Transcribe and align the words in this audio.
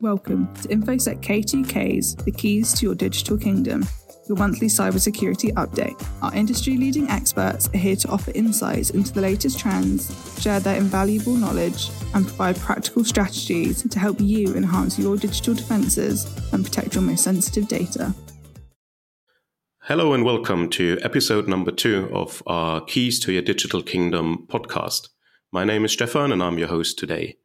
Welcome 0.00 0.52
to 0.62 0.68
InfoSec 0.68 1.20
K2K's 1.20 2.16
The 2.16 2.32
Keys 2.32 2.72
to 2.74 2.86
Your 2.86 2.94
Digital 2.94 3.36
Kingdom, 3.36 3.86
your 4.28 4.36
monthly 4.38 4.66
cybersecurity 4.66 5.52
update. 5.52 6.04
Our 6.22 6.34
industry 6.34 6.76
leading 6.76 7.08
experts 7.08 7.68
are 7.74 7.78
here 7.78 7.94
to 7.96 8.08
offer 8.08 8.32
insights 8.34 8.90
into 8.90 9.12
the 9.12 9.20
latest 9.20 9.58
trends, 9.58 10.10
share 10.40 10.60
their 10.60 10.76
invaluable 10.76 11.34
knowledge, 11.34 11.90
and 12.14 12.26
provide 12.26 12.56
practical 12.56 13.04
strategies 13.04 13.82
to 13.82 13.98
help 13.98 14.20
you 14.20 14.54
enhance 14.54 14.98
your 14.98 15.16
digital 15.16 15.54
defenses 15.54 16.26
and 16.52 16.64
protect 16.64 16.94
your 16.94 17.02
most 17.02 17.22
sensitive 17.22 17.68
data. 17.68 18.14
Hello 19.88 20.12
and 20.12 20.22
welcome 20.22 20.68
to 20.68 20.98
episode 21.02 21.48
number 21.48 21.70
two 21.70 22.10
of 22.12 22.42
our 22.46 22.82
Keys 22.82 23.18
to 23.20 23.32
Your 23.32 23.40
Digital 23.40 23.82
Kingdom 23.82 24.46
podcast. 24.46 25.08
My 25.50 25.64
name 25.64 25.86
is 25.86 25.92
Stefan 25.92 26.30
and 26.30 26.42
I'm 26.42 26.58
your 26.58 26.68
host 26.68 26.98
today. 26.98 27.38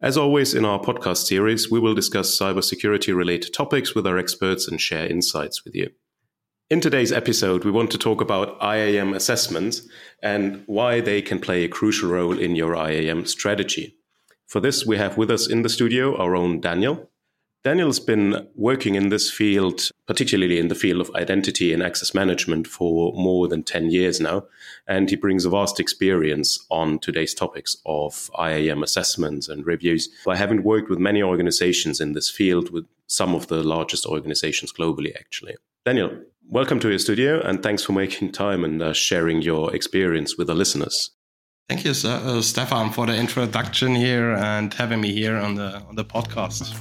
As 0.00 0.16
always, 0.16 0.54
in 0.54 0.64
our 0.64 0.78
podcast 0.78 1.26
series, 1.26 1.68
we 1.68 1.80
will 1.80 1.96
discuss 1.96 2.38
cybersecurity 2.38 3.12
related 3.12 3.52
topics 3.52 3.92
with 3.92 4.06
our 4.06 4.18
experts 4.18 4.68
and 4.68 4.80
share 4.80 5.04
insights 5.04 5.64
with 5.64 5.74
you. 5.74 5.90
In 6.70 6.80
today's 6.80 7.10
episode, 7.10 7.64
we 7.64 7.72
want 7.72 7.90
to 7.90 7.98
talk 7.98 8.20
about 8.20 8.56
IAM 8.62 9.12
assessments 9.12 9.82
and 10.22 10.62
why 10.66 11.00
they 11.00 11.20
can 11.20 11.40
play 11.40 11.64
a 11.64 11.68
crucial 11.68 12.10
role 12.10 12.38
in 12.38 12.54
your 12.54 12.76
IAM 12.76 13.26
strategy. 13.26 13.96
For 14.46 14.60
this, 14.60 14.86
we 14.86 14.96
have 14.98 15.16
with 15.16 15.28
us 15.28 15.48
in 15.48 15.62
the 15.62 15.68
studio 15.68 16.16
our 16.18 16.36
own 16.36 16.60
Daniel. 16.60 17.09
Daniel's 17.62 18.00
been 18.00 18.48
working 18.54 18.94
in 18.94 19.10
this 19.10 19.30
field, 19.30 19.90
particularly 20.06 20.58
in 20.58 20.68
the 20.68 20.74
field 20.74 21.02
of 21.02 21.14
identity 21.14 21.74
and 21.74 21.82
access 21.82 22.14
management, 22.14 22.66
for 22.66 23.12
more 23.12 23.48
than 23.48 23.62
10 23.62 23.90
years 23.90 24.18
now. 24.18 24.44
And 24.88 25.10
he 25.10 25.16
brings 25.16 25.44
a 25.44 25.50
vast 25.50 25.78
experience 25.78 26.64
on 26.70 27.00
today's 27.00 27.34
topics 27.34 27.76
of 27.84 28.30
IAM 28.38 28.82
assessments 28.82 29.46
and 29.46 29.66
reviews. 29.66 30.08
I 30.26 30.36
haven't 30.36 30.64
worked 30.64 30.88
with 30.88 30.98
many 30.98 31.22
organizations 31.22 32.00
in 32.00 32.14
this 32.14 32.30
field, 32.30 32.70
with 32.70 32.86
some 33.06 33.34
of 33.34 33.48
the 33.48 33.62
largest 33.62 34.06
organizations 34.06 34.72
globally, 34.72 35.14
actually. 35.14 35.56
Daniel, 35.84 36.18
welcome 36.48 36.80
to 36.80 36.88
your 36.88 36.98
studio 36.98 37.42
and 37.42 37.62
thanks 37.62 37.82
for 37.82 37.92
making 37.92 38.32
time 38.32 38.64
and 38.64 38.80
uh, 38.80 38.94
sharing 38.94 39.42
your 39.42 39.74
experience 39.74 40.38
with 40.38 40.46
the 40.46 40.54
listeners. 40.54 41.10
Thank 41.68 41.84
you, 41.84 41.90
uh, 41.90 42.40
Stefan, 42.40 42.90
for 42.90 43.06
the 43.06 43.14
introduction 43.14 43.94
here 43.94 44.32
and 44.32 44.72
having 44.72 45.00
me 45.00 45.12
here 45.12 45.36
on 45.36 45.56
the 45.56 45.76
on 45.88 45.94
the 45.94 46.04
podcast. 46.04 46.74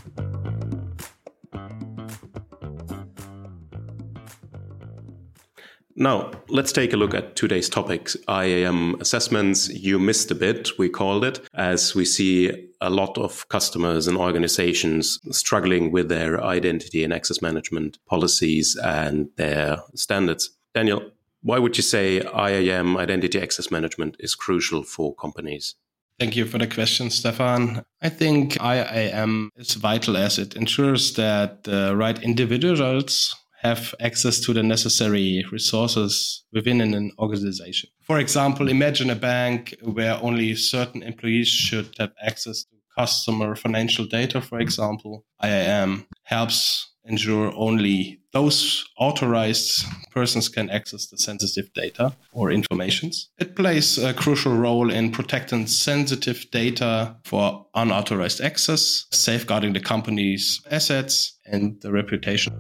Now, 6.02 6.32
let's 6.48 6.72
take 6.72 6.94
a 6.94 6.98
look 6.98 7.14
at 7.14 7.36
today's 7.36 7.68
topics 7.68 8.16
IAM 8.30 8.96
assessments. 9.02 9.68
You 9.68 10.00
missed 10.00 10.32
a 10.32 10.36
bit, 10.36 10.70
we 10.80 10.88
called 10.88 11.26
it, 11.26 11.42
as 11.54 11.94
we 11.94 12.06
see 12.06 12.70
a 12.80 12.90
lot 12.90 13.18
of 13.18 13.50
customers 13.50 14.08
and 14.08 14.18
organizations 14.18 15.20
struggling 15.32 15.92
with 15.92 16.08
their 16.08 16.42
identity 16.42 17.04
and 17.04 17.12
access 17.12 17.42
management 17.42 17.98
policies 18.08 18.78
and 18.82 19.28
their 19.36 19.80
standards. 19.94 20.52
Daniel, 20.74 21.02
why 21.42 21.60
would 21.60 21.76
you 21.76 21.84
say 21.84 22.22
IAM, 22.22 22.96
identity 22.96 23.42
access 23.42 23.70
management, 23.70 24.16
is 24.20 24.36
crucial 24.36 24.84
for 24.84 25.14
companies? 25.16 25.76
Thank 26.18 26.38
you 26.38 26.46
for 26.46 26.60
the 26.60 26.68
question, 26.68 27.10
Stefan. 27.10 27.84
I 28.02 28.08
think 28.08 28.56
IAM 28.62 29.50
is 29.58 29.74
vital 29.74 30.16
as 30.16 30.40
it 30.40 30.56
ensures 30.56 31.16
that 31.16 31.66
the 31.66 31.94
right 31.94 32.24
individuals 32.24 33.36
have 33.62 33.94
access 34.00 34.40
to 34.40 34.54
the 34.54 34.64
necessary 34.64 35.46
resources 35.52 36.44
within 36.54 36.82
an 36.82 37.12
organization. 37.20 37.90
For 38.02 38.20
example, 38.20 38.70
imagine 38.70 39.10
a 39.10 39.16
bank 39.16 39.76
where 39.84 40.18
only 40.22 40.56
certain 40.56 41.04
employees 41.04 41.48
should 41.48 41.94
have 42.00 42.12
access 42.26 42.64
to 42.64 42.76
customer 42.98 43.56
financial 43.56 44.06
data, 44.06 44.42
for 44.42 44.60
example. 44.60 45.26
IAM 45.44 46.06
helps 46.24 46.90
ensure 47.06 47.52
only 47.56 48.20
those 48.34 48.86
authorized 48.98 49.86
persons 50.12 50.48
can 50.50 50.70
access 50.70 51.08
the 51.08 51.18
sensitive 51.18 51.74
data 51.74 52.16
or 52.32 52.52
informations. 52.52 53.30
It 53.40 53.56
plays 53.56 53.98
a 53.98 54.14
crucial 54.14 54.56
role 54.56 54.92
in 54.92 55.12
protecting 55.12 55.66
sensitive 55.68 56.46
data 56.52 57.16
for 57.24 57.66
unauthorized 57.74 58.42
access, 58.42 59.08
safeguarding 59.12 59.74
the 59.74 59.80
company's 59.80 60.62
assets 60.70 61.38
and 61.46 61.82
the 61.82 61.92
reputation. 61.92 62.54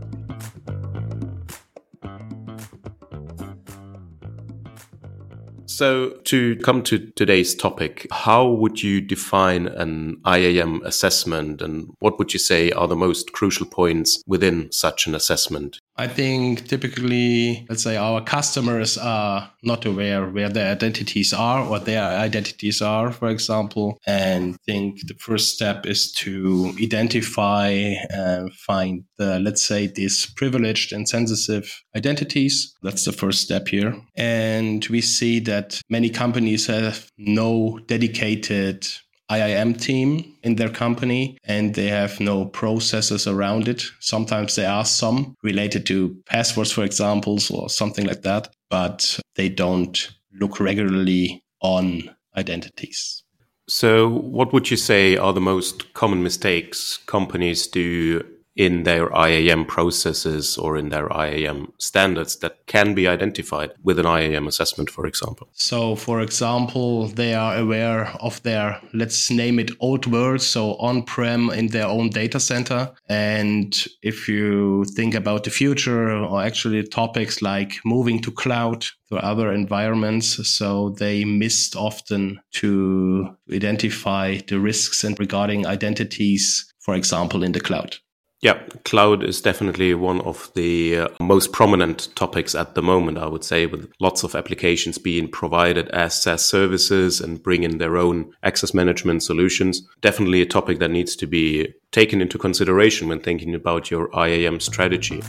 So, 5.79 6.09
to 6.25 6.57
come 6.57 6.84
to 6.84 7.09
today's 7.16 7.56
topic, 7.56 8.06
how 8.12 8.50
would 8.50 8.84
you 8.84 9.00
define 9.00 9.67
an 9.67 10.19
IAM 10.28 10.81
assessment 10.84 11.62
and 11.62 11.94
what 12.00 12.19
would 12.19 12.34
you 12.34 12.40
say 12.40 12.69
are 12.72 12.85
the 12.85 12.97
most 12.97 13.31
crucial 13.31 13.66
points 13.66 14.22
within 14.28 14.69
such 14.73 15.07
an 15.07 15.16
assessment? 15.16 15.79
I 15.99 16.07
think 16.07 16.65
typically, 16.65 17.65
let's 17.67 17.83
say 17.83 17.97
our 17.97 18.21
customers 18.23 18.97
are 18.97 19.51
not 19.63 19.85
aware 19.85 20.25
where 20.29 20.47
their 20.47 20.71
identities 20.71 21.33
are 21.33 21.61
or 21.61 21.77
their 21.77 22.01
identities 22.01 22.81
are, 22.81 23.11
for 23.11 23.27
example. 23.27 23.99
And 24.07 24.55
think 24.65 25.05
the 25.07 25.15
first 25.15 25.53
step 25.53 25.85
is 25.85 26.13
to 26.13 26.73
identify 26.81 27.71
and 28.11 28.53
find 28.53 29.03
the, 29.17 29.41
let's 29.41 29.61
say, 29.61 29.88
these 29.88 30.25
privileged 30.38 30.93
and 30.93 31.05
sensitive 31.05 31.83
identities. 31.93 32.73
That's 32.81 33.03
the 33.03 33.11
first 33.11 33.41
step 33.41 33.67
here. 33.67 33.93
And 34.15 34.88
we 34.88 35.01
see 35.01 35.41
that 35.41 35.81
many 35.89 36.09
companies 36.09 36.67
have 36.67 37.11
no 37.17 37.77
dedicated 37.88 38.88
IAM 39.31 39.75
team 39.75 40.35
in 40.44 40.56
their 40.56 40.69
company 40.69 41.38
and 41.44 41.75
they 41.75 41.88
have 41.88 42.19
no 42.19 42.45
processes 42.45 43.28
around 43.28 43.67
it. 43.67 43.84
Sometimes 44.00 44.56
there 44.56 44.69
are 44.69 44.85
some 44.85 45.35
related 45.44 45.85
to 45.88 46.17
passwords, 46.25 46.72
for 46.72 46.84
example, 46.84 47.39
or 47.51 47.69
something 47.69 48.06
like 48.06 48.23
that, 48.23 48.53
but 48.69 49.19
they 49.35 49.50
don't 49.50 50.12
look 50.34 50.59
regularly 50.59 51.44
on 51.62 52.16
identities. 52.35 53.23
So, 53.68 54.07
what 54.07 54.51
would 54.51 54.72
you 54.72 54.78
say 54.78 55.16
are 55.16 55.31
the 55.31 55.41
most 55.41 55.94
common 55.94 56.23
mistakes 56.23 56.97
companies 57.06 57.68
do 57.68 58.23
in 58.59 58.83
their 58.83 59.09
IAM 59.15 59.63
processes 59.63 60.57
or 60.57 60.75
in 60.75 60.89
their 60.89 61.07
IAM 61.13 61.71
standards 61.77 62.35
that 62.39 62.57
can 62.67 62.93
be 62.93 63.07
identified 63.07 63.71
with 63.83 63.97
an 63.97 64.05
IAM 64.05 64.47
assessment, 64.47 64.89
for 64.89 65.05
example? 65.05 65.47
So, 65.53 65.95
for 65.95 66.19
example, 66.19 67.07
they 67.07 67.33
are 67.33 67.55
aware 67.55 68.09
of 68.19 68.43
their, 68.43 68.81
let's 68.93 69.31
name 69.31 69.59
it 69.59 69.71
old 69.79 70.05
world, 70.07 70.41
so 70.41 70.75
on 70.75 71.03
prem 71.03 71.49
in 71.51 71.67
their 71.67 71.87
own 71.87 72.09
data 72.09 72.37
center. 72.37 72.91
And 73.07 73.73
if 74.03 74.27
you 74.27 74.83
think 74.93 75.15
about 75.15 75.45
the 75.45 75.51
future 75.51 76.11
or 76.11 76.43
actually 76.43 76.83
topics 76.83 77.41
like 77.41 77.79
moving 77.85 78.21
to 78.23 78.31
cloud, 78.31 78.85
to 79.07 79.15
other 79.25 79.51
environments. 79.53 80.47
So 80.47 80.89
they 80.89 81.25
missed 81.25 81.75
often 81.75 82.39
to 82.55 83.35
identify 83.51 84.37
the 84.47 84.59
risks 84.59 85.03
and 85.03 85.17
regarding 85.17 85.65
identities, 85.65 86.71
for 86.79 86.93
example, 86.93 87.41
in 87.41 87.53
the 87.53 87.59
cloud. 87.59 87.97
Yeah, 88.41 88.63
cloud 88.85 89.22
is 89.22 89.41
definitely 89.41 89.94
one 89.94 90.22
of 90.22 90.50
the 90.55 91.00
uh, 91.00 91.07
most 91.19 91.51
prominent 91.51 92.07
topics 92.16 92.55
at 92.55 92.73
the 92.73 92.81
moment, 92.81 93.17
I 93.17 93.27
would 93.27 93.44
say, 93.44 93.66
with 93.66 93.91
lots 94.00 94.23
of 94.23 94.33
applications 94.33 94.97
being 94.97 95.29
provided 95.29 95.89
as 95.89 96.22
SaaS 96.22 96.45
services 96.45 97.19
and 97.19 97.44
bringing 97.44 97.79
their 97.79 97.97
own 97.97 98.31
access 98.41 98.73
management 98.73 99.23
solutions. 99.23 99.81
Definitely 100.00 100.41
a 100.41 100.45
topic 100.45 100.79
that 100.79 100.89
needs 100.89 101.17
to 101.17 101.27
be 101.27 101.73
taken 101.91 102.22
into 102.22 102.38
consideration 102.38 103.09
when 103.09 103.19
thinking 103.19 103.53
about 103.53 103.91
your 103.91 104.09
IAM 104.17 104.61
strategy. 104.61 105.21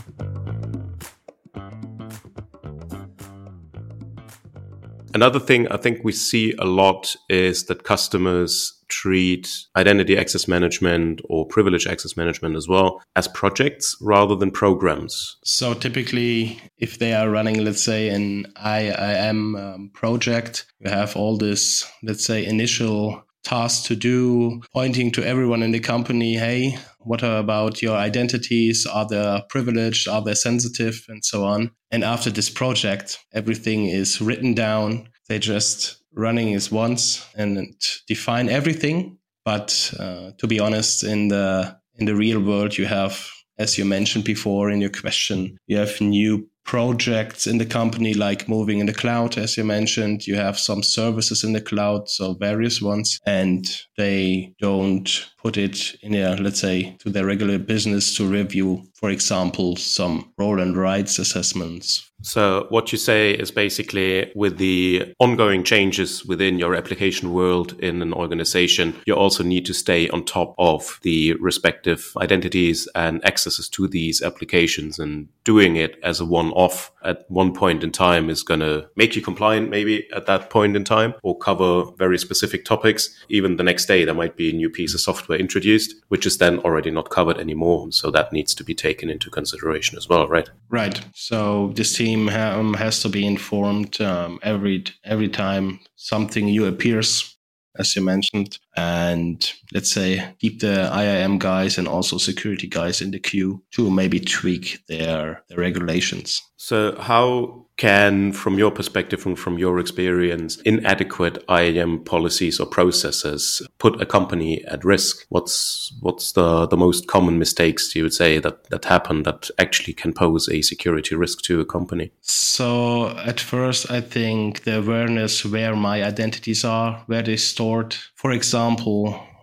Another 5.13 5.41
thing 5.41 5.67
I 5.67 5.79
think 5.79 6.05
we 6.05 6.13
see 6.13 6.55
a 6.61 6.65
lot 6.65 7.17
is 7.29 7.65
that 7.65 7.83
customers 7.83 8.80
treat 8.91 9.49
identity 9.77 10.19
access 10.19 10.47
management 10.47 11.21
or 11.29 11.47
privilege 11.47 11.87
access 11.87 12.17
management 12.17 12.57
as 12.57 12.69
well 12.69 13.01
as 13.17 13.29
projects 13.29 13.97
rather 14.01 14.37
than 14.37 14.51
programs. 14.51 15.39
So 15.45 15.75
typically, 15.75 16.61
if 16.79 16.99
they 16.99 17.15
are 17.15 17.31
running, 17.31 17.65
let's 17.65 17.83
say, 17.83 18.09
an 18.09 18.47
IAM 18.65 19.57
um, 19.57 19.91
project, 19.95 20.67
you 20.81 20.91
have 20.91 21.17
all 21.17 21.37
this, 21.39 21.91
let's 22.03 22.25
say, 22.25 22.45
initial 22.45 23.23
tasks 23.43 23.87
to 23.87 23.97
do, 23.97 24.61
pointing 24.73 25.11
to 25.13 25.25
everyone 25.25 25.63
in 25.63 25.71
the 25.71 25.81
company, 25.81 26.37
hey, 26.37 26.77
what 26.99 27.23
are 27.23 27.39
about 27.39 27.81
your 27.81 27.97
identities? 27.97 28.87
Are 28.87 29.07
they 29.07 29.43
privileged? 29.49 30.09
Are 30.09 30.23
they 30.23 30.35
sensitive? 30.35 31.05
And 31.09 31.25
so 31.25 31.45
on. 31.45 31.71
And 31.91 32.05
after 32.05 32.31
this 32.31 32.51
project, 32.51 33.19
everything 33.33 33.87
is 33.87 34.21
written 34.21 34.55
down. 34.55 35.09
They 35.29 35.39
just 35.39 36.00
running 36.15 36.51
is 36.51 36.71
once 36.71 37.27
and 37.37 37.75
define 38.07 38.49
everything. 38.49 39.19
But 39.45 39.95
uh, 39.99 40.33
to 40.39 40.47
be 40.47 40.61
honest, 40.61 41.05
in 41.05 41.29
the 41.29 41.79
in 41.97 42.07
the 42.07 42.15
real 42.15 42.41
world, 42.41 42.79
you 42.79 42.87
have, 42.87 43.29
as 43.59 43.79
you 43.79 43.85
mentioned 43.85 44.25
before 44.25 44.71
in 44.71 44.81
your 44.81 44.91
question, 44.91 45.59
you 45.67 45.77
have 45.77 46.01
new 46.01 46.49
projects 46.65 47.47
in 47.47 47.59
the 47.59 47.67
company, 47.67 48.15
like 48.15 48.49
moving 48.49 48.79
in 48.79 48.87
the 48.87 48.93
cloud, 48.93 49.37
as 49.37 49.57
you 49.57 49.65
mentioned. 49.65 50.27
You 50.27 50.37
have 50.37 50.59
some 50.59 50.83
services 50.83 51.43
in 51.43 51.53
the 51.53 51.61
cloud, 51.61 52.09
so 52.09 52.35
various 52.35 52.81
ones, 52.81 53.19
and 53.27 53.65
they 53.97 54.55
don't 54.61 55.11
put 55.43 55.57
it 55.57 55.97
in 56.03 56.15
a, 56.15 56.37
let's 56.37 56.61
say, 56.61 56.97
to 57.01 57.11
their 57.11 57.27
regular 57.27 57.59
business 57.59 58.15
to 58.17 58.27
review, 58.27 58.87
for 58.95 59.11
example, 59.11 59.77
some 59.77 60.33
role 60.39 60.61
and 60.61 60.77
rights 60.77 61.19
assessments 61.19 62.11
so, 62.23 62.67
what 62.69 62.93
you 62.93 62.99
say 62.99 63.33
is 63.33 63.51
basically 63.51 64.31
with 64.35 64.59
the 64.59 65.15
ongoing 65.19 65.65
changes 65.65 66.25
within 66.25 66.59
your 66.59 66.75
application 66.75 67.33
world 67.33 67.79
in 67.81 68.03
an 68.03 68.13
organization, 68.13 68.95
you 69.07 69.15
also 69.15 69.43
need 69.43 69.65
to 69.67 69.75
stay 69.75 70.09
on 70.11 70.25
top 70.25 70.55
of 70.59 70.99
the 71.03 71.35
respective 71.35 72.13
identities 72.19 72.89
and 72.95 73.25
accesses 73.25 73.69
to 73.71 73.89
these 73.89 74.21
applications. 74.23 74.99
And 74.99 75.29
doing 75.45 75.77
it 75.77 75.99
as 76.03 76.21
a 76.21 76.27
one 76.27 76.51
off 76.53 76.93
at 77.05 77.25
one 77.29 77.55
point 77.55 77.83
in 77.83 77.91
time 77.91 78.29
is 78.31 78.43
going 78.43 78.61
to 78.61 78.89
make 78.97 79.17
you 79.17 79.23
compliant, 79.23 79.71
maybe 79.71 80.07
at 80.15 80.27
that 80.27 80.51
point 80.51 80.77
in 80.77 80.85
time, 80.85 81.15
or 81.23 81.37
cover 81.39 81.85
very 81.97 82.19
specific 82.19 82.65
topics. 82.65 83.11
Even 83.29 83.57
the 83.57 83.63
next 83.63 83.87
day, 83.87 84.05
there 84.05 84.15
might 84.15 84.37
be 84.37 84.51
a 84.51 84.55
new 84.55 84.71
piece 84.71 84.95
of 84.95 85.01
software 85.01 85.39
introduced, 85.39 85.95
which 86.09 86.27
is 86.27 86.39
then 86.39 86.59
already 86.61 86.91
not 86.91 87.11
covered 87.11 87.39
anymore. 87.39 87.91
So, 87.93 88.11
that 88.11 88.33
needs 88.33 88.55
to 88.55 88.65
be 88.65 88.75
taken 88.75 89.11
into 89.11 89.31
consideration 89.31 89.97
as 89.97 90.09
well, 90.09 90.29
right? 90.29 90.49
Right. 90.69 91.01
So, 91.15 91.73
this 91.75 91.97
team 91.97 92.29
ha- 92.29 92.61
has 92.75 93.01
to 93.03 93.09
be 93.09 93.27
informed 93.27 94.01
um, 94.01 94.39
every 94.43 94.85
every 95.05 95.29
time 95.29 95.81
something 95.97 96.47
new 96.47 96.67
appears, 96.67 97.37
as 97.79 97.95
you 97.97 98.03
mentioned, 98.03 98.59
and 98.81 99.53
let's 99.73 99.91
say 99.91 100.35
keep 100.39 100.61
the 100.61 100.91
IAM 100.93 101.39
guys 101.39 101.79
and 101.79 101.89
also 101.89 102.19
security 102.19 102.67
guys 102.67 103.01
in 103.01 103.11
the 103.11 103.19
queue 103.19 103.63
to 103.73 103.91
maybe 103.91 104.21
tweak 104.21 104.83
their 104.89 105.43
their 105.49 105.59
regulations. 105.59 106.41
So, 106.63 106.95
how 107.01 107.67
can, 107.79 108.33
from 108.33 108.59
your 108.59 108.71
perspective 108.71 109.25
and 109.25 109.39
from 109.39 109.57
your 109.57 109.79
experience, 109.79 110.61
inadequate 110.67 111.43
IAM 111.49 112.05
policies 112.05 112.61
or 112.61 112.67
processes 112.67 113.63
put 113.79 113.99
a 114.03 114.05
company 114.05 114.63
at 114.67 114.85
risk? 114.85 115.25
What's 115.31 115.91
what's 116.01 116.33
the, 116.33 116.67
the 116.67 116.77
most 116.77 117.07
common 117.07 117.39
mistakes 117.39 117.97
you 117.97 118.03
would 118.03 118.13
say 118.13 118.39
that, 118.41 118.65
that 118.65 118.85
happen 118.85 119.23
that 119.23 119.51
actually 119.59 119.95
can 119.95 120.13
pose 120.13 120.51
a 120.51 120.61
security 120.61 121.15
risk 121.15 121.41
to 121.45 121.61
a 121.61 121.65
company? 121.65 122.13
So 122.21 123.17
at 123.17 123.41
first 123.41 123.91
I 123.91 124.03
think 124.03 124.65
the 124.65 124.81
awareness 124.81 125.47
where 125.47 125.75
my 125.75 126.05
identities 126.05 126.63
are, 126.63 127.03
where 127.07 127.23
they're 127.23 127.39
stored. 127.39 127.97
For 128.17 128.33
example, 128.33 128.70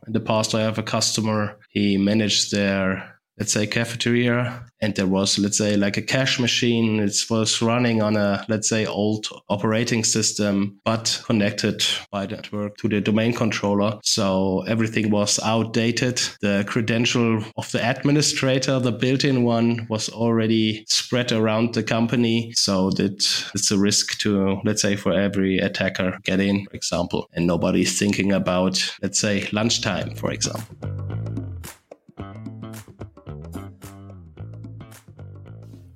in 0.05 0.13
the 0.13 0.19
past 0.19 0.55
I 0.55 0.61
have 0.61 0.77
a 0.77 0.83
customer, 0.83 1.57
he 1.69 1.97
managed 1.97 2.51
their 2.51 3.16
let's 3.37 3.53
say 3.53 3.67
cafeteria. 3.67 4.63
And 4.79 4.95
there 4.95 5.07
was 5.07 5.39
let's 5.39 5.57
say 5.57 5.75
like 5.75 5.97
a 5.97 6.01
cash 6.01 6.39
machine. 6.39 6.99
It 6.99 7.15
was 7.29 7.61
running 7.61 8.01
on 8.01 8.15
a 8.15 8.45
let's 8.47 8.69
say 8.69 8.85
old 8.85 9.27
operating 9.49 10.03
system 10.03 10.79
but 10.85 11.21
connected 11.25 11.83
by 12.11 12.25
network 12.27 12.77
to 12.77 12.87
the 12.87 13.01
domain 13.01 13.33
controller. 13.33 13.99
So 14.03 14.63
everything 14.67 15.09
was 15.09 15.39
outdated. 15.39 16.21
The 16.41 16.63
credential 16.67 17.43
of 17.55 17.71
the 17.71 17.87
administrator 17.87 18.79
the 18.79 18.91
built-in 18.91 19.43
one 19.43 19.87
was 19.89 20.09
already 20.09 20.85
spread 20.87 21.31
around 21.31 21.73
the 21.73 21.83
company. 21.83 22.53
So 22.55 22.91
that 22.91 23.47
it's 23.55 23.71
a 23.71 23.77
risk 23.77 24.17
to 24.19 24.59
let's 24.63 24.81
say 24.81 24.95
for 24.95 25.13
every 25.13 25.57
attacker 25.57 26.17
get 26.23 26.39
in 26.39 26.65
for 26.65 26.75
example 26.75 27.29
and 27.33 27.47
nobody's 27.47 27.97
thinking 27.97 28.31
about 28.31 28.95
let's 29.01 29.19
say 29.19 29.47
lunchtime 29.51 30.15
for 30.15 30.31
example 30.31 30.96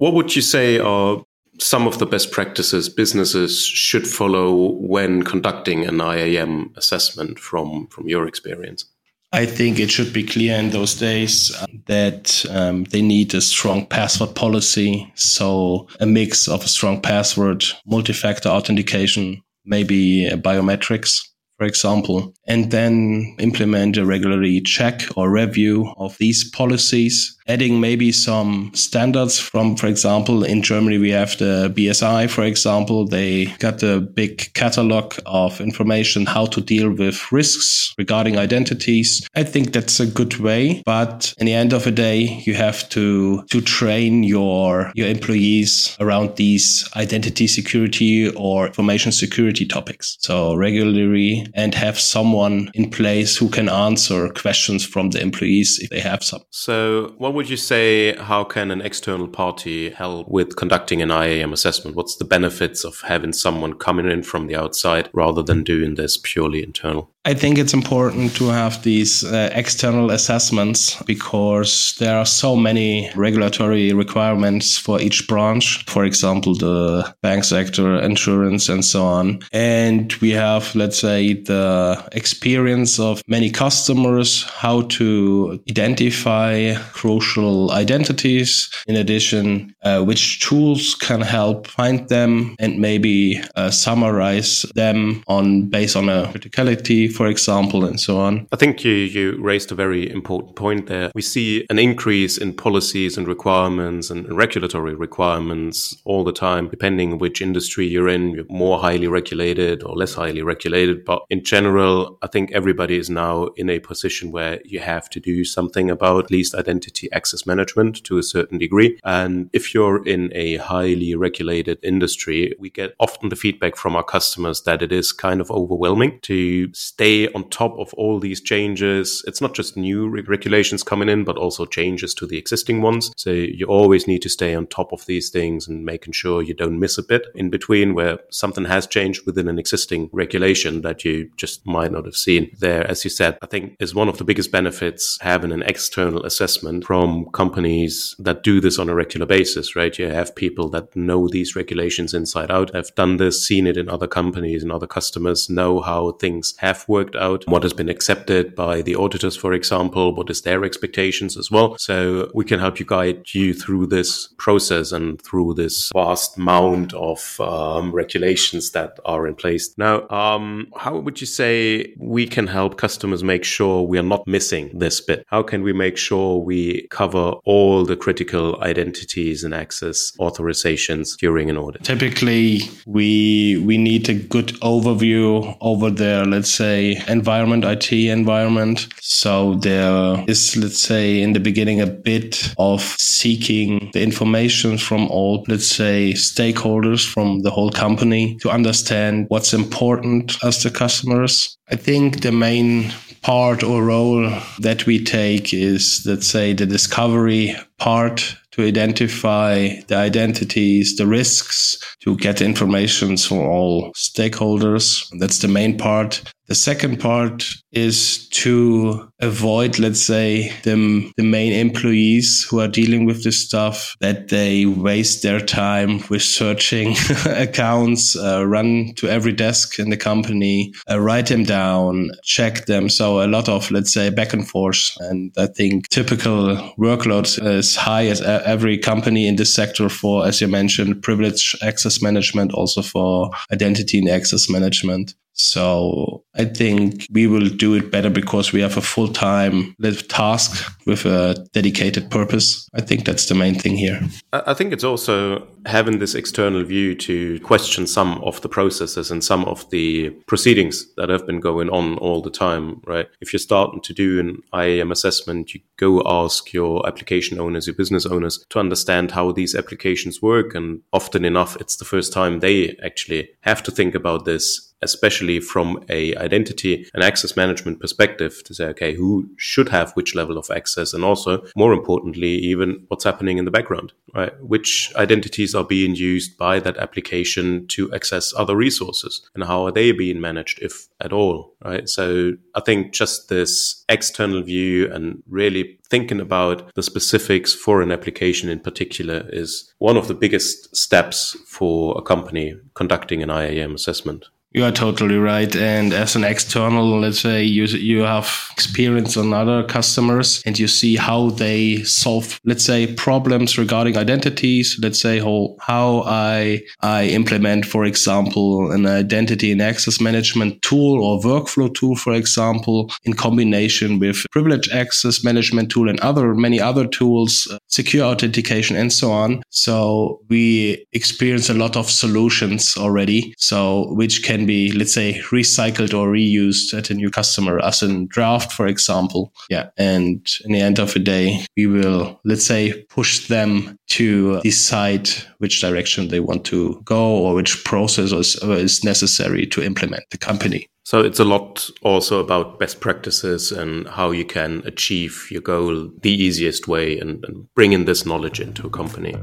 What 0.02 0.16
would 0.16 0.36
you 0.36 0.42
say 0.42 0.80
are 0.80 1.24
some 1.60 1.86
of 1.86 2.00
the 2.00 2.08
best 2.08 2.32
practices 2.32 2.90
businesses 2.90 3.64
should 3.64 4.08
follow 4.08 4.72
when 4.72 5.22
conducting 5.22 5.86
an 5.86 6.02
IAM 6.02 6.74
assessment 6.76 7.38
from, 7.38 7.86
from 7.86 8.08
your 8.08 8.26
experience? 8.28 8.86
I 9.32 9.46
think 9.46 9.78
it 9.78 9.92
should 9.92 10.12
be 10.12 10.24
clear 10.24 10.58
in 10.58 10.72
those 10.72 10.96
days 10.96 11.56
that 11.86 12.44
um, 12.50 12.86
they 12.86 13.04
need 13.04 13.36
a 13.36 13.42
strong 13.42 13.86
password 13.86 14.34
policy. 14.34 15.14
So 15.14 15.88
a 16.00 16.08
mix 16.08 16.48
of 16.48 16.66
a 16.66 16.68
strong 16.68 17.00
password, 17.00 17.64
multi-factor 17.86 18.50
authentication, 18.50 19.44
maybe 19.66 20.32
biometrics 20.32 21.22
for 21.62 21.68
example, 21.68 22.34
and 22.48 22.72
then 22.72 23.36
implement 23.38 23.96
a 23.96 24.04
regularly 24.04 24.62
check 24.62 25.04
or 25.16 25.30
review 25.30 25.94
of 25.98 26.18
these 26.18 26.50
policies, 26.50 27.38
adding 27.48 27.80
maybe 27.80 28.12
some 28.12 28.72
standards 28.74 29.40
from, 29.40 29.76
for 29.76 29.86
example, 29.86 30.44
in 30.44 30.64
Germany, 30.64 30.98
we 30.98 31.12
have 31.12 31.38
the 31.38 31.72
BSI, 31.76 32.30
for 32.30 32.44
example, 32.44 33.06
they 33.06 33.46
got 33.60 33.84
a 33.84 34.00
big 34.00 34.54
catalog 34.54 35.14
of 35.26 35.62
information 35.62 36.26
how 36.26 36.46
to 36.48 36.62
deal 36.62 36.90
with 36.90 37.32
risks 37.32 37.94
regarding 37.98 38.38
identities. 38.38 39.28
I 39.36 39.44
think 39.44 39.72
that's 39.72 40.00
a 40.00 40.08
good 40.08 40.38
way, 40.40 40.82
but 40.86 41.34
in 41.38 41.46
the 41.46 41.54
end 41.54 41.74
of 41.74 41.84
the 41.84 41.92
day, 41.92 42.42
you 42.46 42.56
have 42.56 42.90
to, 42.90 43.44
to 43.52 43.62
train 43.62 44.24
your, 44.24 44.92
your 44.96 45.10
employees 45.10 45.96
around 46.00 46.38
these 46.38 46.90
identity 46.96 47.46
security 47.48 48.30
or 48.32 48.68
information 48.68 49.12
security 49.12 49.66
topics. 49.66 50.18
So 50.22 50.56
regularly 50.56 51.46
and 51.54 51.74
have 51.76 52.00
someone 52.00 52.70
in 52.74 52.90
place 52.90 53.38
who 53.38 53.50
can 53.50 53.70
answer 53.70 54.30
questions 54.30 54.86
from 54.86 55.12
the 55.12 55.22
employees 55.22 55.80
if 55.82 55.90
they 55.90 56.00
have 56.00 56.24
some. 56.24 56.42
So, 56.50 57.14
what 57.18 57.34
would 57.34 57.50
you 57.50 57.58
say? 57.58 58.16
How 58.16 58.44
can 58.44 58.72
an 58.72 58.82
external 58.82 59.28
party 59.28 59.90
help 59.90 60.28
with 60.28 60.56
conducting 60.56 61.02
an 61.02 61.12
IAM 61.12 61.54
assessment? 61.54 61.96
What's 61.96 62.18
the 62.18 62.26
benefits 62.26 62.84
of 62.84 63.02
having 63.02 63.34
someone 63.34 63.74
coming 63.74 64.10
in 64.10 64.24
from 64.24 64.48
the 64.48 64.56
outside 64.56 65.10
rather 65.14 65.44
than 65.44 65.64
doing 65.64 65.96
this 65.96 66.18
purely 66.22 66.64
internal? 66.64 67.12
I 67.24 67.36
think 67.36 67.60
it's 67.60 67.76
important 67.76 68.36
to 68.38 68.48
have 68.48 68.82
these 68.82 69.24
uh, 69.24 69.52
external 69.54 70.10
assessments 70.10 71.00
because 71.04 71.94
there 72.00 72.18
are 72.18 72.26
so 72.26 72.56
many 72.56 73.12
regulatory 73.16 73.94
requirements 73.94 74.76
for 74.80 75.00
each 75.00 75.28
branch. 75.28 75.86
For 75.86 76.04
example, 76.04 76.56
the 76.56 77.14
bank 77.22 77.44
sector, 77.44 78.02
insurance, 78.02 78.70
and 78.70 78.84
so 78.84 79.06
on. 79.06 79.42
And 79.52 80.12
we 80.14 80.32
have, 80.32 80.74
let's 80.74 80.98
say, 80.98 81.34
the 81.34 82.04
experience 82.14 83.00
of 83.00 83.22
many 83.28 83.52
customers, 83.52 84.42
how 84.44 84.82
to 84.98 85.62
identify 85.70 86.74
crucial 86.92 87.70
identities. 87.70 88.72
In 88.88 88.96
addition, 88.96 89.76
uh, 89.84 90.02
which 90.02 90.40
tools 90.40 90.96
can 90.96 91.22
help 91.22 91.68
find 91.68 92.10
them 92.10 92.56
and 92.58 92.80
maybe 92.80 93.40
uh, 93.56 93.70
summarize 93.70 94.64
them 94.74 95.24
on 95.28 95.70
based 95.70 95.96
on 95.96 96.10
a 96.10 96.24
criticality 96.34 97.11
for 97.12 97.28
example, 97.28 97.86
and 97.86 98.00
so 98.00 98.20
on. 98.20 98.48
I 98.52 98.56
think 98.56 98.84
you, 98.84 98.92
you 98.92 99.42
raised 99.42 99.72
a 99.72 99.76
very 99.76 100.10
important 100.10 100.56
point 100.56 100.88
there. 100.88 101.12
We 101.14 101.22
see 101.22 101.66
an 101.70 101.80
increase 101.80 102.38
in 102.38 102.54
policies 102.54 103.18
and 103.18 103.28
requirements 103.28 104.10
and 104.10 104.32
regulatory 104.36 104.96
requirements 104.96 105.96
all 106.06 106.24
the 106.24 106.34
time, 106.34 106.70
depending 106.70 107.18
which 107.18 107.42
industry 107.42 107.88
you're 107.88 108.10
in. 108.10 108.32
You're 108.32 108.46
more 108.50 108.80
highly 108.80 109.08
regulated 109.08 109.84
or 109.84 109.96
less 109.96 110.14
highly 110.14 110.42
regulated. 110.42 111.06
But 111.06 111.24
in 111.30 111.44
general, 111.44 112.18
I 112.22 112.28
think 112.28 112.52
everybody 112.52 112.98
is 112.98 113.10
now 113.10 113.48
in 113.58 113.70
a 113.70 113.80
position 113.80 114.32
where 114.32 114.60
you 114.66 114.80
have 114.80 115.10
to 115.12 115.20
do 115.20 115.44
something 115.44 115.90
about 115.90 116.26
at 116.26 116.32
least 116.32 116.56
identity 116.56 117.12
access 117.12 117.46
management 117.46 118.04
to 118.06 118.18
a 118.18 118.24
certain 118.24 118.58
degree. 118.58 119.00
And 119.04 119.50
if 119.54 119.74
you're 119.74 120.06
in 120.06 120.32
a 120.34 120.58
highly 120.58 121.16
regulated 121.16 121.80
industry, 121.84 122.56
we 122.60 122.70
get 122.70 122.96
often 123.00 123.30
the 123.30 123.36
feedback 123.36 123.76
from 123.76 123.96
our 123.96 124.04
customers 124.04 124.62
that 124.64 124.82
it 124.82 124.92
is 124.92 125.12
kind 125.12 125.42
of 125.42 125.52
overwhelming 125.52 126.20
to 126.22 126.72
stay 126.74 127.01
on 127.02 127.50
top 127.50 127.78
of 127.80 127.94
all 127.96 128.20
these 128.20 128.42
changes. 128.42 129.24
It's 129.28 129.42
not 129.42 129.56
just 129.56 129.76
new 129.76 130.08
re- 130.08 130.22
regulations 130.22 130.84
coming 130.84 131.10
in, 131.10 131.24
but 131.24 131.38
also 131.38 131.66
changes 131.66 132.14
to 132.16 132.28
the 132.28 132.38
existing 132.38 132.82
ones. 132.82 133.12
So 133.18 133.32
you 133.32 133.66
always 133.66 134.08
need 134.08 134.22
to 134.22 134.30
stay 134.30 134.54
on 134.54 134.68
top 134.68 134.92
of 134.94 135.06
these 135.06 135.30
things 135.30 135.68
and 135.68 135.84
making 135.84 136.14
sure 136.14 136.44
you 136.44 136.54
don't 136.54 136.80
miss 136.80 136.98
a 136.98 137.04
bit 137.04 137.28
in 137.34 137.50
between 137.50 137.96
where 137.96 138.20
something 138.30 138.66
has 138.66 138.86
changed 138.86 139.26
within 139.26 139.48
an 139.48 139.58
existing 139.58 140.10
regulation 140.12 140.82
that 140.82 141.04
you 141.04 141.30
just 141.38 141.66
might 141.66 141.92
not 141.92 142.06
have 142.06 142.16
seen 142.16 142.56
there. 142.60 142.86
As 142.88 143.04
you 143.04 143.10
said, 143.10 143.38
I 143.42 143.48
think 143.48 143.76
is 143.80 143.96
one 143.96 144.10
of 144.10 144.18
the 144.18 144.24
biggest 144.24 144.52
benefits 144.52 145.18
having 145.22 145.52
an 145.52 145.64
external 145.64 146.24
assessment 146.24 146.86
from 146.86 147.26
companies 147.32 148.16
that 148.20 148.44
do 148.44 148.62
this 148.62 148.78
on 148.78 148.90
a 148.90 148.96
regular 148.96 149.26
basis, 149.26 149.76
right? 149.76 149.98
You 149.98 150.08
have 150.08 150.36
people 150.36 150.70
that 150.70 150.96
know 150.96 151.28
these 151.28 151.56
regulations 151.56 152.14
inside 152.14 152.52
out, 152.52 152.76
have 152.76 152.94
done 152.96 153.18
this, 153.18 153.46
seen 153.46 153.66
it 153.66 153.78
in 153.78 153.90
other 153.90 154.08
companies 154.08 154.62
and 154.62 154.72
other 154.72 154.88
customers, 154.88 155.50
know 155.50 155.82
how 155.82 156.12
things 156.12 156.54
have 156.58 156.88
worked 156.98 157.16
out, 157.16 157.44
what 157.48 157.64
has 157.64 157.74
been 157.74 157.90
accepted 157.96 158.56
by 158.56 158.82
the 158.82 158.96
auditors, 158.96 159.36
for 159.44 159.54
example, 159.54 160.14
what 160.14 160.30
is 160.30 160.42
their 160.42 160.64
expectations 160.70 161.38
as 161.42 161.50
well. 161.50 161.78
So 161.78 162.30
we 162.40 162.46
can 162.46 162.60
help 162.60 162.80
you 162.80 162.86
guide 162.86 163.34
you 163.34 163.54
through 163.54 163.86
this 163.88 164.12
process 164.38 164.92
and 164.92 165.22
through 165.26 165.50
this 165.62 165.76
vast 165.94 166.38
mound 166.38 166.94
of 166.94 167.40
um, 167.40 167.92
regulations 168.04 168.72
that 168.72 168.92
are 169.06 169.24
in 169.30 169.36
place. 169.36 169.66
Now, 169.78 169.96
um, 170.10 170.68
how 170.76 170.94
would 171.04 171.22
you 171.22 171.28
say 171.28 171.52
we 171.98 172.28
can 172.36 172.48
help 172.48 172.78
customers 172.78 173.24
make 173.24 173.46
sure 173.46 173.76
we 173.84 173.98
are 173.98 174.10
not 174.16 174.28
missing 174.28 174.66
this 174.84 175.00
bit? 175.10 175.26
How 175.28 175.44
can 175.44 175.64
we 175.64 175.74
make 175.86 175.98
sure 175.98 176.30
we 176.52 176.88
cover 176.90 177.26
all 177.52 177.86
the 177.86 177.98
critical 178.06 178.62
identities 178.62 179.44
and 179.46 179.54
access 179.54 180.12
authorizations 180.20 181.18
during 181.18 181.50
an 181.50 181.58
audit? 181.58 181.84
Typically, 181.84 182.62
we 182.86 183.64
we 183.70 183.78
need 183.78 184.10
a 184.10 184.18
good 184.36 184.50
overview 184.74 185.56
over 185.62 185.90
their 185.90 186.26
let's 186.26 186.54
say 186.64 186.81
environment, 187.08 187.64
IT 187.66 187.92
environment. 187.92 188.88
So 189.02 189.56
there 189.56 190.24
is 190.28 190.56
let's 190.58 190.80
say 190.80 191.22
in 191.22 191.34
the 191.34 191.40
beginning 191.40 191.82
a 191.82 191.88
bit 191.88 192.54
of 192.58 192.82
seeking 193.00 193.90
the 193.94 194.02
information 194.02 194.78
from 194.78 195.08
all 195.08 195.46
let's 195.48 195.68
say 195.68 196.14
stakeholders 196.14 197.08
from 197.08 197.42
the 197.42 197.52
whole 197.52 197.72
company 197.72 198.38
to 198.42 198.50
understand 198.50 199.26
what's 199.30 199.54
important 199.54 200.38
as 200.44 200.64
the 200.64 200.72
customers. 200.72 201.58
I 201.70 201.76
think 201.76 202.22
the 202.22 202.32
main 202.32 202.92
part 203.22 203.64
or 203.64 203.84
role 203.84 204.30
that 204.60 204.86
we 204.86 205.04
take 205.04 205.54
is 205.54 206.04
let's 206.06 206.28
say 206.28 206.54
the 206.54 206.66
discovery 206.66 207.56
part 207.78 208.36
to 208.52 208.64
identify 208.64 209.70
the 209.88 209.96
identities, 209.96 210.96
the 210.98 211.08
risks, 211.08 211.78
to 212.02 212.16
get 212.18 212.42
information 212.42 213.18
from 213.18 213.40
all 213.40 213.92
stakeholders. 213.94 215.08
That's 215.20 215.40
the 215.40 215.48
main 215.48 215.78
part. 215.78 216.22
The 216.52 216.56
second 216.56 217.00
part 217.00 217.46
is 217.72 218.28
to 218.30 219.10
avoid, 219.22 219.80
let's 219.80 220.02
say, 220.02 220.52
the, 220.64 221.10
the 221.16 221.24
main 221.24 221.54
employees 221.54 222.46
who 222.50 222.60
are 222.60 222.68
dealing 222.68 223.06
with 223.06 223.24
this 223.24 223.40
stuff, 223.40 223.96
that 224.02 224.28
they 224.28 224.66
waste 224.66 225.24
their 225.24 225.40
time 225.40 226.04
with 226.10 226.24
searching 226.24 226.94
accounts, 227.26 228.18
uh, 228.18 228.46
run 228.46 228.92
to 228.98 229.08
every 229.08 229.32
desk 229.32 229.80
in 229.80 229.92
the 229.92 229.96
company, 229.96 230.74
uh, 230.90 231.00
write 231.00 231.28
them 231.28 231.46
down, 231.46 232.10
check 232.26 232.66
them. 232.66 232.90
So 232.90 233.24
a 233.24 233.28
lot 233.28 233.48
of, 233.48 233.72
let's 233.72 233.94
say, 233.94 234.10
back 234.10 234.34
and 234.34 234.46
forth. 234.46 234.92
And 235.00 235.32
I 235.38 235.48
think 235.48 235.88
typical 235.88 236.58
workload 236.78 237.42
is 237.46 237.78
high 237.78 238.08
as 238.08 238.20
every 238.46 238.78
company 238.78 239.28
in 239.28 239.36
this 239.36 239.54
sector 239.54 239.90
for, 239.90 240.26
as 240.26 240.42
you 240.42 240.48
mentioned, 240.48 241.02
privilege 241.04 241.56
access 241.62 242.02
management, 242.02 242.54
also 242.54 242.82
for 242.82 243.32
identity 243.52 244.00
and 244.00 244.10
access 244.10 244.50
management. 244.50 245.14
So 245.42 246.24
I 246.36 246.46
think 246.46 247.08
we 247.12 247.26
will 247.26 247.50
do 247.50 247.74
it 247.74 247.92
better 247.92 248.12
because 248.12 248.54
we 248.54 248.62
have 248.62 248.78
a 248.78 248.82
full 248.82 249.08
time 249.08 249.76
task 250.08 250.72
with 250.86 251.06
a 251.06 251.36
dedicated 251.52 252.12
purpose. 252.12 252.70
I 252.76 252.82
think 252.82 253.06
that's 253.06 253.28
the 253.28 253.34
main 253.34 253.56
thing 253.56 253.76
here. 253.76 254.00
I 254.32 254.54
think 254.54 254.72
it's 254.72 254.84
also 254.84 255.48
having 255.66 255.98
this 255.98 256.14
external 256.14 256.64
view 256.64 256.94
to 256.96 257.40
question 257.40 257.88
some 257.88 258.22
of 258.24 258.40
the 258.42 258.50
processes 258.50 259.10
and 259.10 259.24
some 259.24 259.44
of 259.46 259.68
the 259.72 260.12
proceedings 260.28 260.86
that 260.96 261.10
have 261.10 261.26
been 261.26 261.40
going 261.40 261.70
on 261.70 261.98
all 261.98 262.22
the 262.22 262.30
time, 262.30 262.80
right? 262.86 263.08
If 263.20 263.34
you're 263.34 263.40
starting 263.40 263.82
to 263.82 263.94
do 263.94 264.20
an 264.20 264.42
IAM 264.54 264.92
assessment, 264.92 265.56
you 265.56 265.62
go 265.78 266.04
ask 266.06 266.54
your 266.54 266.88
application 266.88 267.40
owners, 267.40 267.66
your 267.66 267.76
business 267.76 268.06
owners 268.06 268.46
to 268.50 268.60
understand 268.60 269.12
how 269.12 269.32
these 269.32 269.56
applications 269.56 270.22
work. 270.22 270.54
And 270.54 270.82
often 270.94 271.26
enough, 271.26 271.58
it's 271.58 271.78
the 271.78 271.86
first 271.86 272.14
time 272.14 272.40
they 272.40 272.78
actually 272.84 273.30
have 273.42 273.64
to 273.64 273.72
think 273.72 273.96
about 273.96 274.26
this 274.26 274.71
especially 274.82 275.40
from 275.40 275.84
a 275.90 276.16
identity 276.16 276.88
and 276.94 277.04
access 277.04 277.36
management 277.36 277.80
perspective 277.80 278.42
to 278.44 278.54
say 278.54 278.66
okay 278.66 278.96
who 278.96 279.30
should 279.38 279.70
have 279.70 279.92
which 279.94 280.16
level 280.16 280.38
of 280.38 280.50
access 280.50 280.94
and 280.94 281.04
also 281.04 281.44
more 281.56 281.74
importantly 281.74 282.30
even 282.30 282.84
what's 282.88 283.04
happening 283.04 283.38
in 283.38 283.46
the 283.46 283.52
background 283.52 283.94
right 284.16 284.34
which 284.42 284.92
identities 284.96 285.56
are 285.56 285.64
being 285.64 285.96
used 285.96 286.38
by 286.38 286.60
that 286.60 286.78
application 286.78 287.66
to 287.68 287.94
access 287.94 288.34
other 288.36 288.56
resources 288.56 289.22
and 289.36 289.44
how 289.44 289.66
are 289.66 289.72
they 289.72 289.92
being 289.92 290.20
managed 290.20 290.60
if 290.62 290.88
at 291.00 291.14
all 291.14 291.54
right 291.64 291.88
so 291.90 292.34
i 292.56 292.60
think 292.60 292.94
just 292.94 293.30
this 293.30 293.84
external 293.90 294.42
view 294.42 294.92
and 294.92 295.22
really 295.28 295.78
thinking 295.92 296.22
about 296.22 296.74
the 296.76 296.82
specifics 296.82 297.54
for 297.54 297.82
an 297.82 297.92
application 297.92 298.50
in 298.50 298.60
particular 298.60 299.28
is 299.30 299.74
one 299.80 299.98
of 299.98 300.08
the 300.08 300.14
biggest 300.14 300.74
steps 300.76 301.38
for 301.46 301.98
a 301.98 302.02
company 302.02 302.56
conducting 302.74 303.22
an 303.22 303.30
IAM 303.30 303.76
assessment. 303.76 304.28
You 304.54 304.66
are 304.66 304.72
totally 304.72 305.16
right. 305.16 305.56
And 305.56 305.94
as 305.94 306.18
an 306.18 306.26
external, 306.26 307.00
let's 307.00 307.22
say 307.22 307.42
you, 307.42 307.64
you 307.64 308.02
have 308.02 308.50
experience 308.52 309.16
on 309.16 309.34
other 309.34 309.64
customers 309.64 310.44
and 310.46 310.60
you 310.60 310.68
see 310.68 310.98
how 310.98 311.30
they 311.30 311.84
solve, 311.84 312.38
let's 312.44 312.66
say, 312.66 312.94
problems 312.94 313.58
regarding 313.58 313.96
identities. 313.96 314.78
Let's 314.82 315.00
say 315.00 315.20
how, 315.20 315.56
how 315.62 316.04
I, 316.06 316.64
I 316.82 317.06
implement, 317.06 317.66
for 317.66 317.86
example, 317.86 318.72
an 318.72 318.86
identity 318.86 319.54
and 319.54 319.62
access 319.62 320.02
management 320.02 320.62
tool 320.62 321.02
or 321.02 321.22
workflow 321.22 321.74
tool, 321.74 321.96
for 321.96 322.14
example, 322.14 322.92
in 323.06 323.14
combination 323.14 324.00
with 324.00 324.26
privilege 324.32 324.70
access 324.72 325.24
management 325.24 325.72
tool 325.72 325.88
and 325.88 326.00
other, 326.02 326.36
many 326.36 326.60
other 326.60 326.86
tools, 326.88 327.48
uh, 327.50 327.58
secure 327.68 328.04
authentication 328.04 328.76
and 328.76 328.92
so 328.92 329.14
on. 329.14 329.44
So 329.50 330.20
we 330.28 330.86
experience 330.92 331.50
a 331.50 331.54
lot 331.54 331.78
of 331.78 331.90
solutions 331.90 332.76
already. 332.76 333.34
So 333.38 333.94
which 333.94 334.24
can 334.24 334.41
can 334.42 334.48
be, 334.48 334.72
let's 334.72 334.94
say, 334.94 335.22
recycled 335.32 335.94
or 335.94 336.08
reused 336.08 336.74
at 336.78 336.90
a 336.90 336.94
new 336.94 337.10
customer 337.10 337.60
as 337.64 337.84
a 337.84 338.06
draft, 338.06 338.52
for 338.52 338.68
example. 338.68 339.32
Yeah. 339.50 339.70
And 339.78 340.28
in 340.46 340.52
the 340.52 340.62
end 340.62 340.80
of 340.80 340.94
the 340.94 341.00
day, 341.00 341.46
we 341.56 341.68
will, 341.68 342.20
let's 342.26 342.46
say, 342.46 342.84
push 342.90 343.28
them 343.28 343.78
to 343.90 344.42
decide 344.42 345.10
which 345.38 345.62
direction 345.62 346.08
they 346.08 346.20
want 346.20 346.46
to 346.46 346.82
go 346.86 347.04
or 347.04 347.36
which 347.36 347.64
process 347.64 348.12
is, 348.12 348.36
is 348.44 348.84
necessary 348.84 349.46
to 349.48 349.62
implement 349.62 350.04
the 350.10 350.18
company. 350.18 350.68
So 350.84 351.02
it's 351.02 351.20
a 351.20 351.26
lot 351.26 351.70
also 351.84 352.20
about 352.20 352.60
best 352.60 352.80
practices 352.80 353.52
and 353.52 353.88
how 353.88 354.12
you 354.12 354.26
can 354.26 354.64
achieve 354.66 355.28
your 355.30 355.42
goal 355.42 355.90
the 356.02 356.12
easiest 356.12 356.68
way 356.68 357.00
and, 357.00 357.24
and 357.26 357.48
bring 357.54 357.74
in 357.74 357.86
this 357.86 358.06
knowledge 358.06 358.40
into 358.40 358.66
a 358.66 358.70
company. 358.70 359.14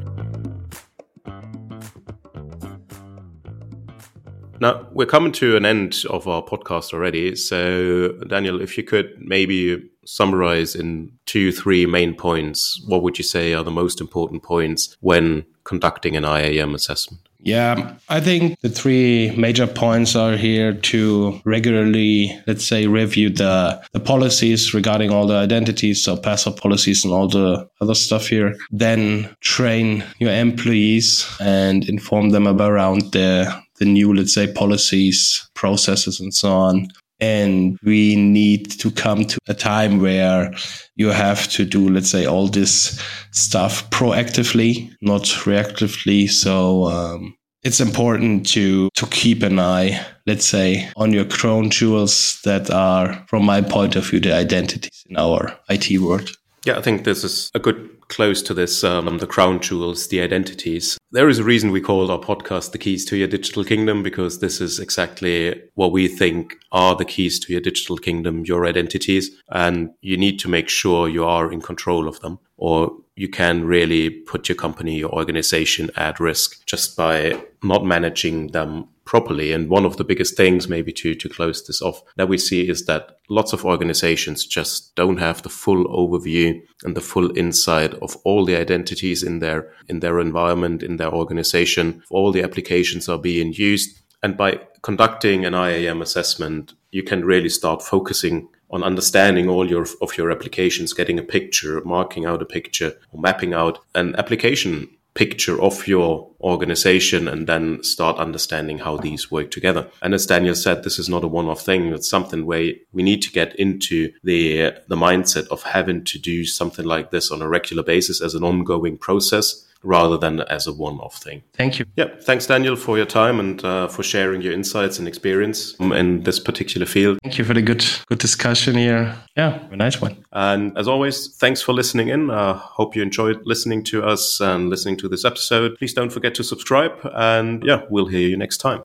Now, 4.61 4.87
we're 4.93 5.07
coming 5.07 5.33
to 5.33 5.57
an 5.57 5.65
end 5.65 6.05
of 6.11 6.27
our 6.27 6.43
podcast 6.43 6.93
already. 6.93 7.37
So, 7.37 8.13
Daniel, 8.27 8.61
if 8.61 8.77
you 8.77 8.85
could 8.85 9.15
maybe 9.19 9.89
summarize 10.05 10.75
in 10.75 11.13
two, 11.27 11.53
three 11.53 11.87
main 11.87 12.15
points, 12.15 12.83
what 12.87 13.03
would 13.03 13.19
you 13.19 13.25
say 13.25 13.53
are 13.53 13.63
the 13.63 13.71
most 13.71 14.01
important 14.01 14.43
points 14.43 14.97
when 15.01 15.45
conducting 15.65 16.17
an 16.17 16.25
IAM 16.25 16.75
assessment? 16.75 17.29
Yeah, 17.41 17.95
I 18.09 18.21
think 18.21 18.59
the 18.61 18.69
three 18.69 19.31
major 19.37 19.67
points 19.67 20.17
are 20.17 20.37
here 20.37 20.73
to 20.73 21.41
regularly, 21.45 22.37
let's 22.49 22.65
say, 22.65 22.89
review 22.89 23.31
the, 23.31 23.81
the 23.93 24.01
policies 24.01 24.75
regarding 24.75 25.11
all 25.11 25.27
the 25.27 25.37
identities, 25.37 26.03
so 26.03 26.17
password 26.17 26.57
policies 26.57 27.05
and 27.05 27.15
all 27.15 27.29
the 27.29 27.69
other 27.81 27.95
stuff 27.95 28.27
here. 28.27 28.57
Then 28.73 29.35
train 29.41 30.05
your 30.19 30.33
employees 30.33 31.29
and 31.39 31.89
inform 31.89 32.31
them 32.31 32.49
about 32.49 32.73
around 32.73 33.13
the 33.13 33.55
the 33.79 33.85
new, 33.85 34.15
let's 34.15 34.35
say, 34.35 34.53
policies, 34.53 35.49
processes, 35.55 36.21
and 36.21 36.35
so 36.35 36.53
on. 36.53 36.89
And 37.21 37.79
we 37.83 38.15
need 38.15 38.71
to 38.79 38.93
come 38.93 39.25
to 39.25 39.39
a 39.49 39.55
time 39.55 40.01
where 40.01 40.55
you 40.95 41.09
have 41.09 41.49
to 41.49 41.65
do, 41.65 41.89
let's 41.89 42.11
say, 42.11 42.27
all 42.27 42.47
this 42.47 43.01
stuff 43.33 43.89
proactively, 43.91 44.93
not 45.01 45.23
reactively. 45.23 46.31
So, 46.31 46.85
um, 46.85 47.35
it's 47.65 47.81
important 47.81 48.47
to 48.47 48.89
to 48.95 49.07
keep 49.07 49.43
an 49.43 49.59
eye 49.59 50.01
let's 50.27 50.47
say 50.47 50.89
on 50.97 51.13
your 51.13 51.25
crown 51.25 51.71
jewels 51.71 52.41
that 52.45 52.71
are 52.71 53.25
from 53.27 53.45
my 53.45 53.61
point 53.61 53.97
of 53.97 54.07
view 54.07 54.21
the 54.21 54.33
identities 54.33 55.05
in 55.09 55.17
our 55.17 55.59
IT 55.69 55.99
world 55.99 56.31
yeah 56.65 56.77
i 56.77 56.83
think 56.83 57.05
this 57.05 57.25
is 57.25 57.51
a 57.55 57.59
good 57.59 57.99
close 58.09 58.43
to 58.43 58.55
this 58.55 58.83
um, 58.85 59.19
the 59.19 59.27
crown 59.27 59.61
jewels, 59.61 60.09
the 60.09 60.21
identities. 60.21 60.99
There 61.13 61.29
is 61.29 61.39
a 61.39 61.45
reason 61.45 61.71
we 61.71 61.81
called 61.81 62.11
our 62.11 62.19
podcast 62.19 62.73
The 62.73 62.79
Keys 62.79 63.05
to 63.07 63.17
Your 63.17 63.29
Digital 63.29 63.65
Kingdom 63.65 64.03
because 64.03 64.41
this 64.41 64.61
is 64.61 64.79
exactly 64.79 65.63
what 65.75 65.93
we 65.93 66.09
think 66.09 66.57
are 66.73 66.95
the 66.97 67.05
keys 67.05 67.39
to 67.41 67.53
your 67.53 67.61
digital 67.61 67.97
kingdom, 67.97 68.45
your 68.45 68.67
identities. 68.67 69.31
And 69.51 69.91
you 70.01 70.17
need 70.17 70.39
to 70.41 70.49
make 70.49 70.69
sure 70.69 71.09
you 71.09 71.25
are 71.25 71.53
in 71.53 71.61
control 71.61 72.09
of 72.09 72.21
them 72.21 72.39
or 72.57 72.93
you 73.17 73.29
can 73.29 73.65
really 73.65 74.11
put 74.11 74.49
your 74.49 74.57
company, 74.57 74.99
your 74.99 75.11
organization 75.11 75.91
at 75.97 76.21
risk 76.21 76.65
just 76.67 76.97
by 76.97 77.43
not 77.63 77.85
managing 77.85 78.49
them 78.49 78.89
properly. 79.09 79.53
And 79.53 79.71
one 79.71 79.87
of 79.87 79.97
the 79.97 80.05
biggest 80.05 80.37
things, 80.37 80.69
maybe 80.69 80.93
to, 80.93 81.15
to 81.15 81.29
close 81.31 81.67
this 81.67 81.81
off, 81.81 82.03
that 82.17 82.29
we 82.29 82.37
see 82.37 82.69
is 82.69 82.85
that 82.85 83.17
lots 83.31 83.55
of 83.55 83.65
organizations 83.65 84.45
just 84.45 84.95
don't 84.97 85.17
have 85.17 85.43
the 85.43 85.49
full 85.49 85.87
overview 85.87 86.61
and 86.85 86.95
the 86.95 87.01
full 87.01 87.37
insight 87.37 87.95
of 87.95 88.17
all 88.25 88.45
the 88.45 88.55
identities 88.55 89.23
in 89.23 89.39
their 89.39 89.73
in 89.89 90.01
their 90.01 90.21
environment, 90.21 90.83
in 90.83 90.99
their 90.99 91.13
organization. 91.13 92.03
All 92.11 92.33
the 92.33 92.43
applications 92.43 93.09
are 93.09 93.19
being 93.19 93.55
used. 93.55 93.99
And 94.23 94.37
by 94.37 94.61
conducting 94.83 95.47
an 95.47 95.55
IAM 95.55 96.03
assessment, 96.03 96.75
you 96.91 97.03
can 97.03 97.25
really 97.25 97.49
start 97.49 97.83
focusing 97.83 98.49
on 98.71 98.83
understanding 98.83 99.49
all 99.49 99.71
your 99.71 99.87
of 100.03 100.19
your 100.19 100.31
applications, 100.31 100.93
getting 100.93 101.19
a 101.19 101.23
picture, 101.23 101.81
marking 101.83 102.27
out 102.27 102.43
a 102.43 102.53
picture, 102.59 102.93
mapping 103.15 103.55
out 103.55 103.79
an 103.95 104.15
application 104.17 104.91
picture 105.19 105.61
of 105.61 105.89
your 105.89 106.31
organization 106.41 107.27
and 107.27 107.49
then 107.49 107.83
start 107.83 108.19
understanding 108.19 108.79
how 108.79 108.97
these 108.97 109.33
work 109.33 109.51
together. 109.51 109.89
And 110.01 110.15
as 110.15 110.27
Daniel 110.27 110.55
said, 110.55 110.85
this 110.85 110.99
is 110.99 111.09
not 111.09 111.25
a 111.25 111.29
one-off 111.29 111.61
thing. 111.61 111.93
It's 111.93 112.09
something 112.09 112.47
where 112.47 112.75
we 112.93 113.03
need 113.03 113.23
to 113.23 113.33
get 113.33 113.57
into 113.57 114.13
the 114.23 114.73
the 114.87 114.97
mindset 114.97 115.49
of 115.49 115.65
having 115.65 116.05
to 116.05 116.19
do 116.19 116.45
something 116.45 116.87
like 116.87 117.11
this 117.11 117.33
on 117.33 117.43
a 117.43 117.49
regular 117.49 117.83
basis 117.83 118.23
as 118.23 118.35
an 118.35 118.45
ongoing 118.45 118.97
process 118.97 119.68
rather 119.83 120.19
than 120.19 120.41
as 120.41 120.67
a 120.67 120.73
one-off 120.73 121.23
thing. 121.23 121.43
Thank 121.55 121.79
you. 121.79 121.87
Yeah, 121.97 122.07
thanks 122.21 122.47
Daniel 122.47 122.77
for 122.77 122.97
your 122.97 123.07
time 123.07 123.41
and 123.41 123.65
uh, 123.65 123.89
for 123.89 124.03
sharing 124.03 124.43
your 124.43 124.53
insights 124.53 124.99
and 124.99 125.07
experience 125.07 125.75
in 125.79 126.23
this 126.23 126.41
particular 126.41 126.87
field. 126.87 127.19
Thank 127.23 127.39
you 127.39 127.45
for 127.45 127.55
the 127.55 127.63
good 127.63 127.85
good 128.07 128.19
discussion 128.19 128.75
here. 128.75 129.15
Yeah, 129.37 129.63
a 129.71 129.77
nice 129.77 130.01
one. 130.01 130.25
And 130.33 130.77
as 130.77 130.89
always, 130.89 131.37
thanks 131.37 131.63
for 131.63 131.73
listening 131.73 132.09
in. 132.09 132.31
I 132.31 132.51
uh, 132.51 132.55
hope 132.55 132.97
you 132.97 133.03
enjoyed 133.03 133.41
listening 133.45 133.85
to 133.85 134.05
us 134.05 134.41
and 134.41 134.69
listening 134.69 134.97
to 134.99 135.09
this 135.09 135.25
episode. 135.25 135.77
Please 135.79 135.95
don't 135.95 136.11
forget 136.11 136.35
to 136.37 136.45
subscribe 136.45 136.93
and 137.15 137.63
yeah, 137.65 137.83
we'll 137.91 138.07
hear 138.07 138.29
you 138.29 138.37
next 138.37 138.59
time. 138.59 138.83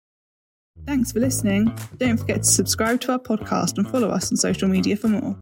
Thanks 0.86 1.12
for 1.12 1.20
listening. 1.20 1.74
Don't 1.98 2.18
forget 2.18 2.44
to 2.44 2.50
subscribe 2.50 3.00
to 3.02 3.14
our 3.14 3.20
podcast 3.20 3.78
and 3.78 3.90
follow 3.90 4.10
us 4.10 4.32
on 4.32 4.38
social 4.38 4.68
media 4.68 4.98
for 4.98 5.08
more. 5.08 5.38